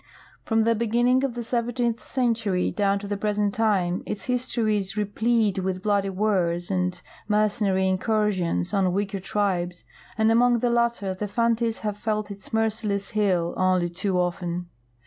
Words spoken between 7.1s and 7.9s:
mercenary